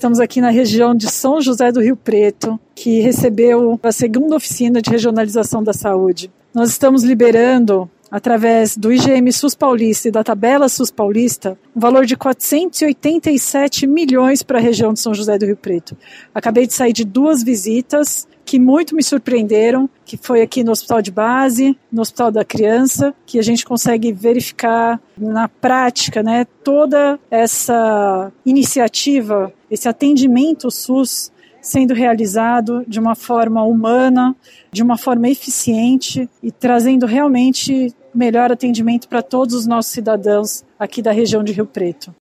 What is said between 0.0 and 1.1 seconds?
Estamos aqui na região de